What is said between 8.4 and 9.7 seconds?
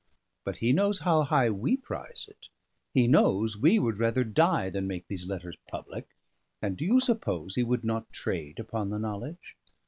upon the knowledge?